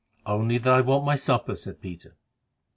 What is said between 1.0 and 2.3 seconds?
my supper," said Peter.